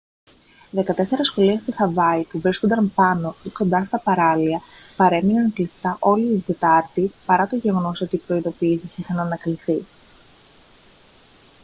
δεκατέσσερα 0.69 1.23
σχολεία 1.23 1.59
στη 1.59 1.71
χαβάη 1.71 2.23
που 2.23 2.39
βρίσκονταν 2.39 2.91
πάνω 2.93 3.35
ή 3.43 3.49
κοντά 3.49 3.85
στα 3.85 3.99
παράλια 3.99 4.61
παρέμειναν 4.95 5.53
κλειστά 5.53 5.97
όλη 5.99 6.25
την 6.27 6.43
τετάρτη 6.45 7.11
παρά 7.25 7.47
το 7.47 7.55
γεγονός 7.55 8.01
ότι 8.01 8.15
οι 8.15 8.19
προειδηποιήσεις 8.19 8.97
είχαν 8.97 9.19
ανακληθεί 9.19 9.85